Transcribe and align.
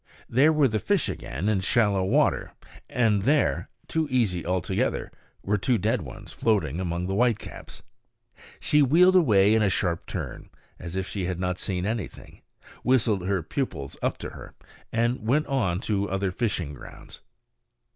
There 0.27 0.51
were 0.51 0.67
the 0.67 0.79
fish 0.79 1.09
again, 1.09 1.47
in 1.47 1.59
shallow 1.59 2.03
water; 2.03 2.53
and 2.89 3.21
there 3.21 3.69
too 3.87 4.07
easy 4.09 4.43
altogether! 4.43 5.11
were 5.43 5.59
two 5.59 5.77
dead 5.77 6.01
ones 6.01 6.33
floating 6.33 6.79
among 6.79 7.05
the 7.05 7.13
whitecaps. 7.13 7.83
She 8.59 8.81
wheeled 8.81 9.15
away 9.15 9.53
in 9.53 9.61
a 9.61 9.69
sharp 9.69 10.07
turn, 10.07 10.49
as 10.79 10.95
if 10.95 11.07
she 11.07 11.25
had 11.25 11.39
not 11.39 11.59
seen 11.59 11.85
anything, 11.85 12.41
whistled 12.83 13.27
her 13.27 13.43
pupils 13.43 13.95
up 14.01 14.17
to 14.17 14.29
her, 14.31 14.55
and 14.91 15.23
went 15.27 15.45
on 15.45 15.79
to 15.81 16.09
other 16.09 16.31
fishing 16.31 16.73
grounds. 16.73 17.21